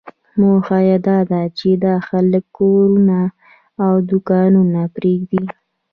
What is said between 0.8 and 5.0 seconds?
یې داده چې دا خلک کورونه او دوکانونه